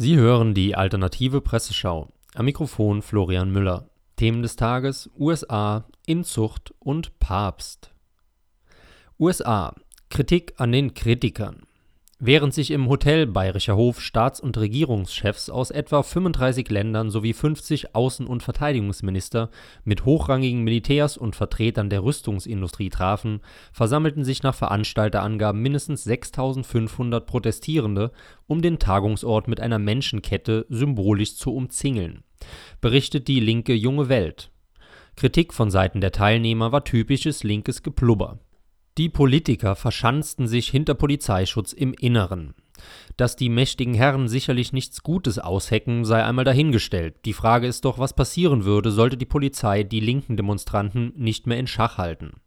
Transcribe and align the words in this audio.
Sie 0.00 0.16
hören 0.16 0.54
die 0.54 0.76
alternative 0.76 1.40
Presseschau. 1.40 2.06
Am 2.36 2.44
Mikrofon 2.44 3.02
Florian 3.02 3.50
Müller. 3.50 3.90
Themen 4.14 4.42
des 4.42 4.54
Tages: 4.54 5.10
USA, 5.18 5.88
Inzucht 6.06 6.72
und 6.78 7.18
Papst. 7.18 7.92
USA. 9.18 9.74
Kritik 10.08 10.54
an 10.58 10.70
den 10.70 10.94
Kritikern. 10.94 11.66
Während 12.20 12.52
sich 12.52 12.72
im 12.72 12.88
Hotel 12.88 13.28
Bayerischer 13.28 13.76
Hof 13.76 14.00
Staats- 14.00 14.40
und 14.40 14.58
Regierungschefs 14.58 15.50
aus 15.50 15.70
etwa 15.70 16.02
35 16.02 16.68
Ländern 16.68 17.10
sowie 17.10 17.32
50 17.32 17.94
Außen- 17.94 18.26
und 18.26 18.42
Verteidigungsminister 18.42 19.50
mit 19.84 20.04
hochrangigen 20.04 20.64
Militärs 20.64 21.16
und 21.16 21.36
Vertretern 21.36 21.90
der 21.90 22.02
Rüstungsindustrie 22.02 22.88
trafen, 22.88 23.38
versammelten 23.72 24.24
sich 24.24 24.42
nach 24.42 24.56
Veranstalterangaben 24.56 25.62
mindestens 25.62 26.02
6500 26.02 27.24
Protestierende, 27.24 28.10
um 28.48 28.62
den 28.62 28.80
Tagungsort 28.80 29.46
mit 29.46 29.60
einer 29.60 29.78
Menschenkette 29.78 30.66
symbolisch 30.68 31.36
zu 31.36 31.54
umzingeln, 31.54 32.24
berichtet 32.80 33.28
die 33.28 33.38
linke 33.38 33.74
Junge 33.74 34.08
Welt. 34.08 34.50
Kritik 35.14 35.54
von 35.54 35.70
Seiten 35.70 36.00
der 36.00 36.10
Teilnehmer 36.10 36.72
war 36.72 36.82
typisches 36.82 37.44
linkes 37.44 37.84
Geplubber 37.84 38.40
die 38.98 39.08
Politiker 39.08 39.76
verschanzten 39.76 40.48
sich 40.48 40.68
hinter 40.68 40.94
Polizeischutz 40.94 41.72
im 41.72 41.94
Inneren. 41.94 42.54
Dass 43.16 43.36
die 43.36 43.48
mächtigen 43.48 43.94
Herren 43.94 44.28
sicherlich 44.28 44.72
nichts 44.72 45.02
Gutes 45.02 45.38
aushecken, 45.38 46.04
sei 46.04 46.24
einmal 46.24 46.44
dahingestellt. 46.44 47.16
Die 47.24 47.32
Frage 47.32 47.66
ist 47.66 47.84
doch, 47.84 47.98
was 47.98 48.14
passieren 48.14 48.64
würde, 48.64 48.90
sollte 48.90 49.16
die 49.16 49.24
Polizei 49.24 49.82
die 49.82 50.00
linken 50.00 50.36
Demonstranten 50.36 51.12
nicht 51.16 51.46
mehr 51.46 51.58
in 51.58 51.66
Schach 51.66 51.98
halten. 51.98 52.40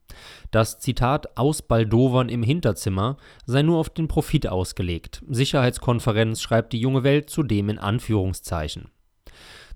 Das 0.52 0.80
Zitat 0.80 1.38
Ausbaldowern 1.38 2.30
im 2.30 2.43
Hinterzimmer 2.43 3.17
sei 3.45 3.61
nur 3.61 3.77
auf 3.77 3.89
den 3.89 4.08
Profit 4.08 4.47
ausgelegt. 4.47 5.23
Sicherheitskonferenz 5.30 6.41
schreibt 6.41 6.73
die 6.73 6.80
junge 6.80 7.03
Welt 7.03 7.30
zudem 7.30 7.69
in 7.69 7.80
Anführungszeichen. 7.80 8.89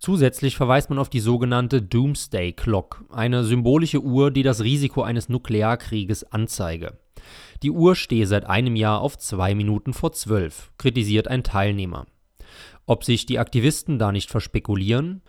Zusätzlich 0.05 0.55
verweist 0.55 0.91
man 0.91 0.99
auf 0.99 1.09
die 1.09 1.19
sogenannte 1.19 1.81
Doomsday 1.81 2.53
Clock, 2.53 3.03
eine 3.09 3.43
symbolische 3.43 4.03
Uhr, 4.03 4.29
die 4.29 4.43
das 4.43 4.61
Risiko 4.61 5.01
eines 5.01 5.29
Nuklearkrieges 5.29 6.31
anzeige. 6.31 6.99
Die 7.63 7.71
Uhr 7.71 7.95
stehe 7.95 8.27
seit 8.27 8.45
einem 8.45 8.75
Jahr 8.75 9.01
auf 9.01 9.17
zwei 9.17 9.55
Minuten 9.55 9.93
vor 9.93 10.11
zwölf, 10.11 10.71
kritisiert 10.77 11.27
ein 11.27 11.41
Teilnehmer. 11.41 12.05
Ob 12.85 13.03
sich 13.03 13.25
die 13.25 13.39
Aktivisten 13.39 13.97
da 13.97 14.11
nicht 14.11 14.29
verspekulieren? 14.29 15.23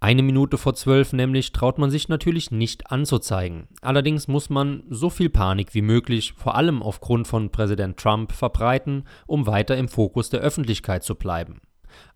Eine 0.00 0.22
Minute 0.22 0.56
vor 0.56 0.74
zwölf 0.74 1.12
nämlich 1.12 1.52
traut 1.52 1.76
man 1.76 1.90
sich 1.90 2.08
natürlich 2.08 2.50
nicht 2.50 2.90
anzuzeigen. 2.90 3.68
Allerdings 3.82 4.26
muss 4.26 4.48
man 4.48 4.84
so 4.88 5.10
viel 5.10 5.28
Panik 5.28 5.74
wie 5.74 5.82
möglich, 5.82 6.32
vor 6.34 6.54
allem 6.54 6.82
aufgrund 6.82 7.28
von 7.28 7.50
Präsident 7.50 7.98
Trump, 7.98 8.32
verbreiten, 8.32 9.04
um 9.26 9.46
weiter 9.46 9.76
im 9.76 9.88
Fokus 9.88 10.30
der 10.30 10.40
Öffentlichkeit 10.40 11.04
zu 11.04 11.14
bleiben 11.14 11.60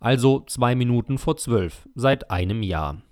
also 0.01 0.45
zwei 0.47 0.75
Minuten 0.75 1.19
vor 1.19 1.37
zwölf, 1.37 1.89
seit 1.95 2.31
einem 2.31 2.63
Jahr. 2.63 3.03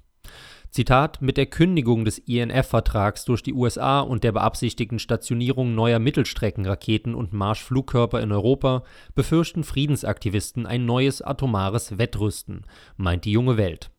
Zitat: 0.71 1.23
Mit 1.23 1.39
der 1.39 1.47
Kündigung 1.47 2.05
des 2.05 2.19
INF-Vertrags 2.19 3.25
durch 3.25 3.43
die 3.43 3.55
USA 3.55 4.01
und 4.01 4.25
der 4.25 4.33
beabsichtigten 4.33 4.99
Stationierung 4.99 5.75
neuer 5.75 5.99
Mittelstreckenraketen 5.99 7.15
und 7.15 7.33
Marschflugkörper 7.33 8.21
in 8.21 8.31
Europa 8.31 8.83
befürchten 9.15 9.65
Friedensaktivisten 9.65 10.67
ein 10.67 10.85
neues 10.85 11.23
atomares 11.23 11.99
Wettrüsten, 11.99 12.67
meint 12.99 13.25
die 13.25 13.33
junge 13.33 13.57
Welt. 13.57 13.91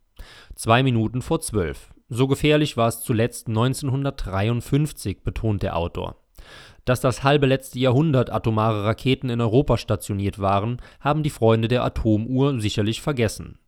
Zwei 0.56 0.84
Minuten 0.84 1.24
vor 1.24 1.42
zwölf. 1.42 1.90
So 2.10 2.28
gefährlich 2.28 2.78
war 2.78 2.90
es 2.90 3.02
zuletzt 3.02 3.48
1953, 3.48 5.24
betont 5.24 5.64
der 5.64 5.76
Autor. 5.76 6.16
Dass 6.86 7.02
das 7.02 7.24
halbe 7.24 7.48
letzte 7.48 7.80
Jahrhundert 7.80 8.32
atomare 8.32 8.86
Raketen 8.86 9.30
in 9.30 9.42
Europa 9.42 9.78
stationiert 9.78 10.40
waren, 10.40 10.82
haben 11.00 11.24
die 11.24 11.30
Freunde 11.30 11.68
der 11.68 11.84
Atomuhr 11.84 12.60
sicherlich 12.62 13.02
vergessen. 13.02 13.60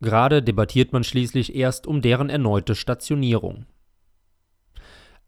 Gerade 0.00 0.42
debattiert 0.42 0.92
man 0.92 1.04
schließlich 1.04 1.54
erst 1.54 1.86
um 1.86 2.02
deren 2.02 2.30
erneute 2.30 2.74
Stationierung. 2.74 3.66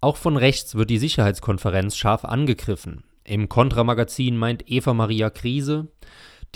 Auch 0.01 0.17
von 0.17 0.37
rechts 0.37 0.75
wird 0.75 0.91
die 0.91 0.99
Sicherheitskonferenz 0.99 1.97
scharf 1.97 2.25
angegriffen. 2.25 3.05
Im 3.25 3.49
Kontramagazin 3.49 4.37
meint 4.37 4.71
Eva 4.71 4.95
Maria 4.95 5.31
Krise, 5.31 5.89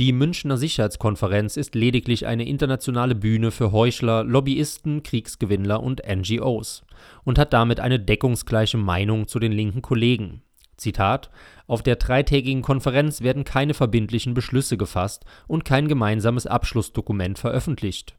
die 0.00 0.14
Münchner 0.14 0.56
Sicherheitskonferenz 0.56 1.58
ist 1.58 1.74
lediglich 1.74 2.26
eine 2.26 2.48
internationale 2.48 3.14
Bühne 3.14 3.50
für 3.50 3.70
Heuchler, 3.70 4.24
Lobbyisten, 4.24 5.02
Kriegsgewinnler 5.02 5.82
und 5.82 6.00
NGOs 6.08 6.84
und 7.24 7.38
hat 7.38 7.52
damit 7.52 7.80
eine 7.80 8.00
deckungsgleiche 8.00 8.78
Meinung 8.78 9.28
zu 9.28 9.38
den 9.38 9.52
linken 9.52 9.82
Kollegen. 9.82 10.40
Zitat: 10.78 11.28
Auf 11.66 11.82
der 11.82 11.96
dreitägigen 11.96 12.62
Konferenz 12.62 13.20
werden 13.20 13.44
keine 13.44 13.74
verbindlichen 13.74 14.32
Beschlüsse 14.32 14.78
gefasst 14.78 15.26
und 15.46 15.66
kein 15.66 15.86
gemeinsames 15.86 16.46
Abschlussdokument 16.46 17.38
veröffentlicht. 17.38 18.16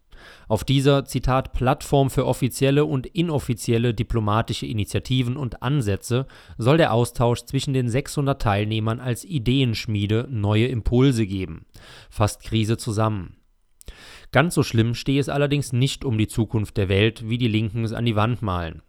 Auf 0.47 0.63
dieser 0.63 1.05
Zitat 1.05 1.53
Plattform 1.53 2.09
für 2.09 2.25
offizielle 2.25 2.85
und 2.85 3.07
inoffizielle 3.07 3.93
diplomatische 3.93 4.65
Initiativen 4.65 5.37
und 5.37 5.63
Ansätze 5.63 6.27
soll 6.57 6.77
der 6.77 6.93
Austausch 6.93 7.41
zwischen 7.43 7.73
den 7.73 7.89
600 7.89 8.41
Teilnehmern 8.41 8.99
als 8.99 9.23
Ideenschmiede 9.23 10.27
neue 10.29 10.67
Impulse 10.67 11.25
geben, 11.25 11.65
fasst 12.09 12.43
Krise 12.43 12.77
zusammen 12.77 13.37
Ganz 14.31 14.55
so 14.55 14.63
schlimm 14.63 14.95
stehe 14.95 15.19
es 15.19 15.27
allerdings 15.27 15.73
nicht 15.73 16.05
um 16.05 16.17
die 16.17 16.27
Zukunft 16.27 16.77
der 16.77 16.87
Welt, 16.87 17.29
wie 17.29 17.37
die 17.37 17.49
Linken 17.49 17.83
es 17.83 17.91
an 17.91 18.05
die 18.05 18.15
Wand 18.15 18.41
malen. 18.41 18.81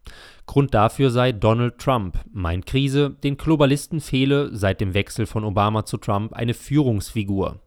Grund 0.46 0.72
dafür 0.72 1.10
sei 1.10 1.32
Donald 1.32 1.78
Trump, 1.78 2.20
meint 2.32 2.66
Krise, 2.66 3.10
den 3.10 3.36
Globalisten 3.36 4.00
fehle 4.00 4.54
seit 4.54 4.80
dem 4.80 4.94
Wechsel 4.94 5.26
von 5.26 5.44
Obama 5.44 5.84
zu 5.84 5.96
Trump 5.96 6.32
eine 6.32 6.54
Führungsfigur. 6.54 7.60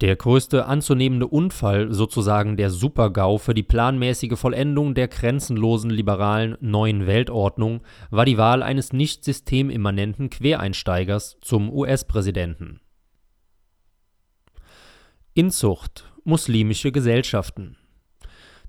Der 0.00 0.16
größte 0.16 0.64
anzunehmende 0.64 1.26
Unfall, 1.26 1.92
sozusagen 1.92 2.56
der 2.56 2.70
Supergau 2.70 3.36
für 3.36 3.52
die 3.52 3.62
planmäßige 3.62 4.38
Vollendung 4.38 4.94
der 4.94 5.08
grenzenlosen 5.08 5.90
liberalen 5.90 6.56
neuen 6.60 7.06
Weltordnung, 7.06 7.82
war 8.10 8.24
die 8.24 8.38
Wahl 8.38 8.62
eines 8.62 8.94
nicht 8.94 9.24
systemimmanenten 9.24 10.30
Quereinsteigers 10.30 11.36
zum 11.42 11.70
US-Präsidenten. 11.70 12.80
Inzucht 15.34 16.10
muslimische 16.24 16.92
Gesellschaften. 16.92 17.76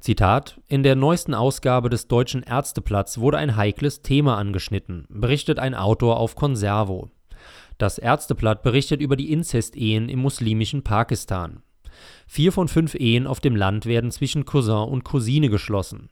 Zitat: 0.01 0.59
In 0.67 0.83
der 0.83 0.95
neuesten 0.95 1.33
Ausgabe 1.33 1.89
des 1.89 2.09
Deutschen 2.09 2.43
Ärzteplatz 2.43 3.19
wurde 3.19 3.37
ein 3.37 3.55
heikles 3.55 4.01
Thema 4.01 4.37
angeschnitten, 4.37 5.05
berichtet 5.09 5.59
ein 5.59 5.75
Autor 5.75 6.17
auf 6.17 6.35
Conservo. 6.35 7.09
Das 7.81 7.97
Ärzteblatt 7.97 8.61
berichtet 8.61 9.01
über 9.01 9.15
die 9.15 9.31
Inzestehen 9.31 10.07
im 10.07 10.19
muslimischen 10.19 10.83
Pakistan. 10.83 11.63
Vier 12.27 12.51
von 12.51 12.67
fünf 12.67 12.93
Ehen 12.93 13.25
auf 13.25 13.39
dem 13.39 13.55
Land 13.55 13.87
werden 13.87 14.11
zwischen 14.11 14.45
Cousin 14.45 14.87
und 14.87 15.03
Cousine 15.03 15.49
geschlossen. 15.49 16.09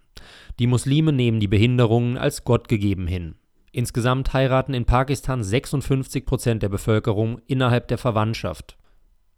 Die 0.58 0.66
Muslime 0.66 1.14
nehmen 1.14 1.40
die 1.40 1.48
Behinderungen 1.48 2.18
als 2.18 2.44
Gott 2.44 2.70
gegeben 2.70 3.06
hin. 3.06 3.36
Insgesamt 3.72 4.34
heiraten 4.34 4.74
in 4.74 4.86
Pakistan 4.86 5.44
56 5.44 6.26
Prozent 6.26 6.64
der 6.64 6.70
Bevölkerung 6.70 7.40
innerhalb 7.46 7.88
der 7.88 8.00
Verwandtschaft 8.00 8.76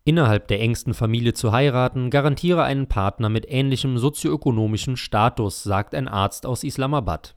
Innerhalb 0.06 0.48
der 0.48 0.62
engsten 0.62 0.94
Familie 0.94 1.34
zu 1.34 1.52
heiraten, 1.52 2.10
garantiere 2.10 2.64
einen 2.64 2.88
Partner 2.88 3.28
mit 3.28 3.46
ähnlichem 3.50 3.98
sozioökonomischem 3.98 4.96
Status, 4.96 5.64
sagt 5.64 5.94
ein 5.94 6.08
Arzt 6.08 6.46
aus 6.46 6.64
Islamabad. 6.64 7.36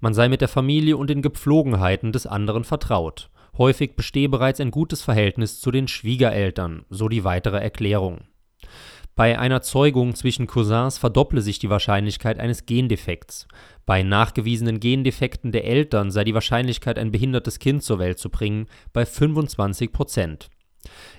Man 0.00 0.12
sei 0.12 0.28
mit 0.28 0.42
der 0.42 0.48
Familie 0.48 0.98
und 0.98 1.08
den 1.08 1.22
Gepflogenheiten 1.22 2.12
des 2.12 2.26
anderen 2.26 2.64
vertraut. 2.64 3.30
Häufig 3.58 3.96
bestehe 3.96 4.28
bereits 4.28 4.60
ein 4.60 4.70
gutes 4.70 5.02
Verhältnis 5.02 5.60
zu 5.60 5.70
den 5.70 5.88
Schwiegereltern, 5.88 6.84
so 6.90 7.08
die 7.08 7.24
weitere 7.24 7.58
Erklärung. 7.58 8.22
Bei 9.14 9.38
einer 9.38 9.62
Zeugung 9.62 10.14
zwischen 10.14 10.46
Cousins 10.46 10.98
verdopple 10.98 11.40
sich 11.40 11.58
die 11.58 11.70
Wahrscheinlichkeit 11.70 12.38
eines 12.38 12.66
Gendefekts. 12.66 13.48
Bei 13.86 14.02
nachgewiesenen 14.02 14.78
Gendefekten 14.78 15.52
der 15.52 15.64
Eltern 15.64 16.10
sei 16.10 16.22
die 16.24 16.34
Wahrscheinlichkeit, 16.34 16.98
ein 16.98 17.12
behindertes 17.12 17.58
Kind 17.58 17.82
zur 17.82 17.98
Welt 17.98 18.18
zu 18.18 18.28
bringen, 18.28 18.66
bei 18.92 19.06
25 19.06 19.90
Prozent. 19.90 20.50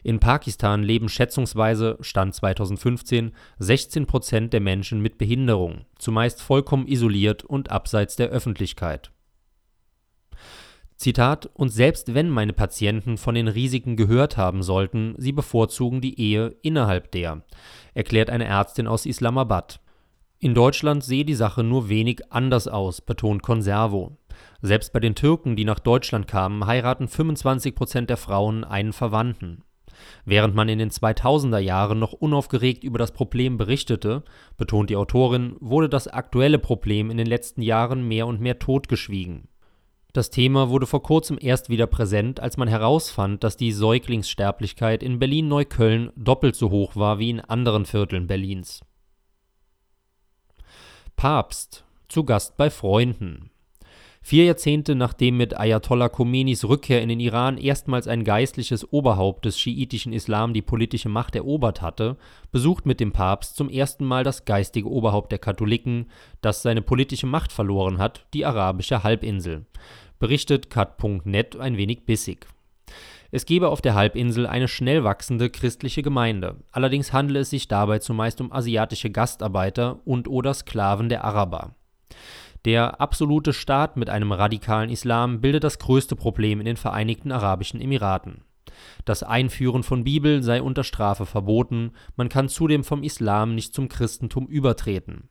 In 0.03 0.19
Pakistan 0.19 0.83
leben 0.83 1.09
schätzungsweise 1.09 1.97
(Stand 2.01 2.35
2015) 2.35 3.31
16 3.57 4.05
Prozent 4.05 4.53
der 4.53 4.61
Menschen 4.61 5.01
mit 5.01 5.17
Behinderung, 5.17 5.85
zumeist 5.97 6.41
vollkommen 6.41 6.87
isoliert 6.87 7.43
und 7.43 7.71
abseits 7.71 8.15
der 8.15 8.29
Öffentlichkeit. 8.29 9.11
Zitat, 10.97 11.47
und 11.53 11.69
selbst 11.69 12.15
wenn 12.15 12.29
meine 12.29 12.53
Patienten 12.53 13.17
von 13.17 13.35
den 13.35 13.47
Risiken 13.47 13.95
gehört 13.95 14.35
haben 14.35 14.63
sollten, 14.63 15.13
sie 15.17 15.31
bevorzugen 15.31 16.01
die 16.01 16.19
Ehe 16.19 16.55
innerhalb 16.63 17.11
der, 17.11 17.43
erklärt 17.93 18.31
eine 18.31 18.45
Ärztin 18.45 18.87
aus 18.87 19.05
Islamabad. 19.05 19.79
In 20.39 20.55
Deutschland 20.55 21.03
sehe 21.03 21.23
die 21.23 21.35
Sache 21.35 21.63
nur 21.63 21.87
wenig 21.89 22.31
anders 22.31 22.67
aus, 22.67 23.01
betont 23.01 23.43
Conservo. 23.43 24.17
Selbst 24.61 24.91
bei 24.91 24.99
den 24.99 25.13
Türken, 25.13 25.55
die 25.55 25.65
nach 25.65 25.79
Deutschland 25.79 26.27
kamen, 26.27 26.65
heiraten 26.65 27.07
25 27.07 27.75
Prozent 27.75 28.09
der 28.09 28.17
Frauen 28.17 28.63
einen 28.63 28.93
Verwandten. 28.93 29.63
Während 30.25 30.55
man 30.55 30.69
in 30.69 30.79
den 30.79 30.89
2000er 30.89 31.59
Jahren 31.59 31.99
noch 31.99 32.13
unaufgeregt 32.13 32.83
über 32.83 32.97
das 32.97 33.11
Problem 33.11 33.57
berichtete, 33.57 34.23
betont 34.57 34.89
die 34.89 34.95
Autorin, 34.95 35.55
wurde 35.59 35.89
das 35.89 36.07
aktuelle 36.07 36.59
Problem 36.59 37.11
in 37.11 37.17
den 37.17 37.27
letzten 37.27 37.61
Jahren 37.61 38.07
mehr 38.07 38.27
und 38.27 38.41
mehr 38.41 38.59
totgeschwiegen. 38.59 39.47
Das 40.17 40.31
Thema 40.31 40.69
wurde 40.69 40.87
vor 40.87 41.03
kurzem 41.03 41.37
erst 41.39 41.69
wieder 41.69 41.85
präsent, 41.85 42.39
als 42.39 42.57
man 42.57 42.67
herausfand, 42.67 43.43
dass 43.43 43.55
die 43.55 43.71
Säuglingssterblichkeit 43.71 45.03
in 45.03 45.19
Berlin-Neukölln 45.19 46.11
doppelt 46.15 46.55
so 46.55 46.71
hoch 46.71 46.95
war 46.95 47.19
wie 47.19 47.29
in 47.29 47.39
anderen 47.39 47.85
Vierteln 47.85 48.25
Berlins. 48.25 48.81
Papst 51.15 51.85
zu 52.07 52.23
Gast 52.23 52.57
bei 52.57 52.71
Freunden. 52.71 53.51
Vier 54.23 54.43
Jahrzehnte 54.43 54.95
nachdem 54.95 55.37
mit 55.37 55.57
Ayatollah 55.57 56.09
Khomeinis 56.09 56.65
Rückkehr 56.65 57.01
in 57.01 57.07
den 57.07 57.21
Iran 57.21 57.57
erstmals 57.57 58.09
ein 58.09 58.25
geistliches 58.25 58.91
Oberhaupt 58.91 59.45
des 59.45 59.57
schiitischen 59.57 60.11
Islam 60.11 60.53
die 60.53 60.61
politische 60.61 61.07
Macht 61.07 61.35
erobert 61.35 61.81
hatte, 61.81 62.17
besucht 62.51 62.85
mit 62.85 62.99
dem 62.99 63.13
Papst 63.13 63.55
zum 63.55 63.69
ersten 63.69 64.03
Mal 64.03 64.25
das 64.25 64.43
geistige 64.43 64.89
Oberhaupt 64.89 65.31
der 65.31 65.39
Katholiken, 65.39 66.07
das 66.41 66.61
seine 66.61 66.81
politische 66.81 67.27
Macht 67.27 67.53
verloren 67.53 67.99
hat, 67.99 68.25
die 68.33 68.45
arabische 68.45 69.03
Halbinsel. 69.03 69.65
Berichtet 70.19 70.69
cut.net 70.69 71.57
ein 71.57 71.77
wenig 71.77 72.05
bissig. 72.05 72.47
Es 73.29 73.45
gebe 73.45 73.69
auf 73.69 73.81
der 73.81 73.93
Halbinsel 73.93 74.47
eine 74.47 74.67
schnell 74.67 75.03
wachsende 75.03 75.49
christliche 75.49 76.01
Gemeinde, 76.01 76.55
allerdings 76.71 77.11
handele 77.11 77.39
es 77.39 77.49
sich 77.49 77.67
dabei 77.67 77.99
zumeist 77.99 78.39
um 78.39 78.51
asiatische 78.51 79.09
Gastarbeiter 79.09 79.99
und 80.05 80.27
oder 80.27 80.53
Sklaven 80.53 81.09
der 81.09 81.23
Araber. 81.25 81.75
Der 82.65 82.99
absolute 82.99 83.53
Staat 83.53 83.97
mit 83.97 84.09
einem 84.09 84.31
radikalen 84.31 84.89
Islam 84.89 85.41
bildet 85.41 85.63
das 85.63 85.79
größte 85.79 86.15
Problem 86.15 86.59
in 86.59 86.65
den 86.65 86.77
Vereinigten 86.77 87.31
Arabischen 87.31 87.81
Emiraten. 87.81 88.43
Das 89.05 89.23
Einführen 89.23 89.83
von 89.83 90.03
Bibel 90.03 90.43
sei 90.43 90.61
unter 90.61 90.83
Strafe 90.83 91.25
verboten, 91.25 91.91
man 92.15 92.29
kann 92.29 92.49
zudem 92.49 92.83
vom 92.83 93.03
Islam 93.03 93.55
nicht 93.55 93.73
zum 93.73 93.89
Christentum 93.89 94.47
übertreten. 94.47 95.29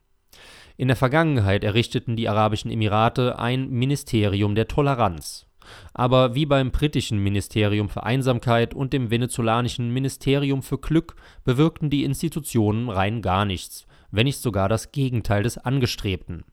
In 0.77 0.89
der 0.89 0.97
Vergangenheit 0.97 1.65
errichteten 1.65 2.17
die 2.17 2.29
Arabischen 2.29 2.71
Emirate 2.71 3.39
ein 3.39 3.71
Ministerium 3.71 4.55
der 4.55 4.69
Toleranz. 4.69 5.47
Aber 5.95 6.35
wie 6.35 6.47
beim 6.47 6.71
britischen 6.71 7.19
Ministerium 7.19 7.89
für 7.89 8.05
Einsamkeit 8.05 8.75
und 8.75 8.93
dem 8.93 9.11
venezolanischen 9.11 9.93
Ministerium 9.93 10.63
für 10.63 10.79
Glück 10.79 11.17
bewirkten 11.45 11.91
die 11.91 12.05
Institutionen 12.05 12.89
rein 12.89 13.23
gar 13.23 13.45
nichts, 13.45 13.87
wenn 14.11 14.27
nicht 14.27 14.39
sogar 14.39 14.69
das 14.69 14.93
Gegenteil 14.93 15.43
des 15.43 15.59
Angestrebten. 15.59 16.45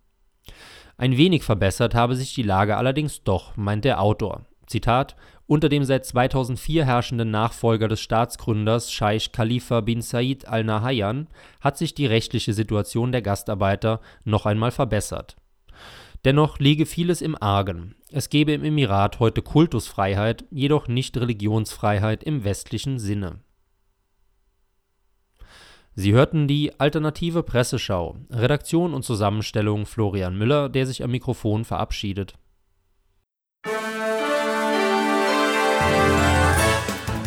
Ein 0.97 1.17
wenig 1.17 1.43
verbessert 1.43 1.95
habe 1.95 2.15
sich 2.15 2.33
die 2.33 2.43
Lage 2.43 2.77
allerdings 2.77 3.23
doch, 3.23 3.55
meint 3.57 3.85
der 3.85 4.01
Autor. 4.01 4.45
Zitat: 4.73 5.15
Unter 5.45 5.69
dem 5.69 5.83
seit 5.83 6.03
2004 6.03 6.85
herrschenden 6.85 7.29
Nachfolger 7.29 7.87
des 7.87 8.01
Staatsgründers 8.01 8.91
Scheich 8.91 9.31
Khalifa 9.31 9.81
bin 9.81 10.01
Said 10.01 10.47
al 10.47 10.63
Nahyan 10.63 11.27
hat 11.61 11.77
sich 11.77 11.93
die 11.93 12.07
rechtliche 12.07 12.53
Situation 12.53 13.11
der 13.11 13.21
Gastarbeiter 13.21 14.01
noch 14.23 14.47
einmal 14.47 14.71
verbessert. 14.71 15.35
Dennoch 16.25 16.57
liege 16.57 16.87
vieles 16.87 17.21
im 17.21 17.39
Argen. 17.39 17.93
Es 18.09 18.29
gebe 18.29 18.53
im 18.53 18.63
Emirat 18.63 19.19
heute 19.19 19.43
Kultusfreiheit, 19.43 20.45
jedoch 20.49 20.87
nicht 20.87 21.17
Religionsfreiheit 21.17 22.23
im 22.23 22.43
westlichen 22.43 22.97
Sinne 22.97 23.39
Sie 25.95 26.13
hörten 26.13 26.47
die 26.47 26.79
Alternative 26.79 27.43
Presseschau. 27.43 28.17
Redaktion 28.31 28.95
und 28.95 29.03
Zusammenstellung 29.03 29.85
Florian 29.85 30.35
Müller, 30.35 30.67
der 30.67 30.87
sich 30.87 31.03
am 31.03 31.11
Mikrofon 31.11 31.65
verabschiedet. 31.65 32.33